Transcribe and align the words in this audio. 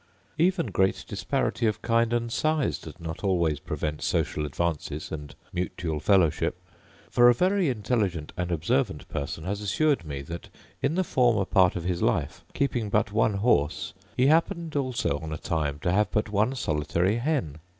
Even 0.39 0.65
great 0.71 1.05
disparity 1.07 1.67
of 1.67 1.83
kind 1.83 2.11
and 2.11 2.31
size 2.33 2.79
does 2.79 2.99
not 2.99 3.23
always 3.23 3.59
prevent 3.59 4.01
social 4.01 4.47
advances 4.47 5.11
and 5.11 5.35
mutual 5.53 5.99
fellowship. 5.99 6.59
For 7.11 7.29
a 7.29 7.35
very 7.35 7.69
intelligent 7.69 8.33
and 8.35 8.51
observant 8.51 9.07
person 9.09 9.43
has 9.43 9.61
assured 9.61 10.03
me 10.03 10.23
that, 10.23 10.49
in 10.81 10.95
the 10.95 11.03
former 11.03 11.45
part 11.45 11.75
of 11.75 11.83
his 11.83 12.01
life, 12.01 12.43
keeping 12.55 12.89
but 12.89 13.11
one 13.11 13.35
horse, 13.35 13.93
he 14.17 14.25
happened 14.25 14.75
also 14.75 15.19
on 15.19 15.31
a 15.31 15.37
time 15.37 15.77
to 15.81 15.91
have 15.91 16.09
but 16.09 16.29
one 16.29 16.55
solitary 16.55 17.17
hen. 17.17 17.59